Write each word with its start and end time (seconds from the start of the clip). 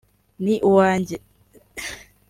Ni 0.43 0.55
Uwanjye 0.69 1.17